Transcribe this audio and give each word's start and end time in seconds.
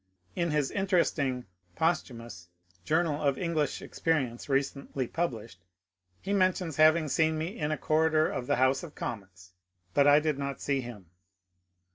In 0.35 0.49
his 0.49 0.71
interesting 0.71 1.45
(posthumous) 1.75 2.49
journal 2.83 3.21
of 3.21 3.37
English 3.37 3.83
experience 3.83 4.49
recently 4.49 5.07
published, 5.07 5.63
he 6.23 6.33
mentions 6.33 6.77
having 6.77 7.07
seen 7.07 7.37
me 7.37 7.55
in 7.59 7.71
a 7.71 7.77
corridor 7.77 8.27
of 8.27 8.47
the 8.47 8.55
House 8.55 8.81
of 8.81 8.95
Commons, 8.95 9.53
but 9.93 10.07
I 10.07 10.19
did 10.19 10.39
not 10.39 10.59
see 10.59 10.81
him. 10.81 11.11